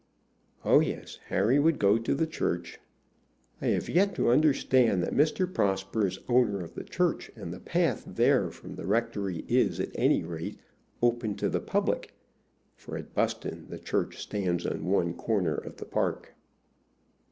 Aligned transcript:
Oh 0.65 0.79
yes, 0.79 1.19
Harry 1.27 1.59
would 1.59 1.77
go 1.77 1.99
to 1.99 2.15
the 2.15 2.25
church. 2.25 2.79
"I 3.61 3.67
have 3.67 3.87
yet 3.87 4.15
to 4.15 4.31
understand 4.31 5.03
that 5.03 5.13
Mr. 5.13 5.45
Prosper 5.45 6.07
is 6.07 6.17
owner 6.27 6.59
of 6.63 6.73
the 6.73 6.83
church, 6.83 7.29
and 7.35 7.53
the 7.53 7.59
path 7.59 8.03
there 8.07 8.49
from 8.49 8.73
the 8.73 8.87
rectory 8.87 9.45
is, 9.47 9.79
at 9.79 9.91
any 9.93 10.23
rate, 10.23 10.57
open 11.03 11.35
to 11.35 11.49
the 11.49 11.59
public;" 11.61 12.15
for 12.75 12.97
at 12.97 13.13
Buston 13.13 13.67
the 13.69 13.77
church 13.77 14.17
stands 14.17 14.65
on 14.65 14.85
one 14.85 15.13
corner 15.13 15.53
of 15.53 15.77
the 15.77 15.85
park. 15.85 16.33